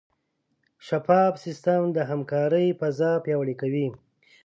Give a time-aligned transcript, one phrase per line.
[0.87, 3.87] شفاف سیستم د همکارۍ فضا پیاوړې کوي.